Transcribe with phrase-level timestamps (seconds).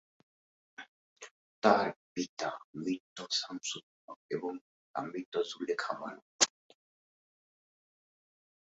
[1.63, 6.21] তার পিতা মৃত সামসুল হক এবং মাতা মৃত জুলেখা বানু।